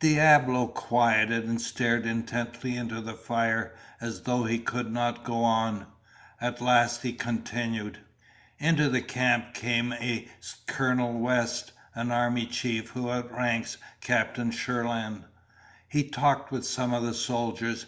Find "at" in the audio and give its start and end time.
6.40-6.60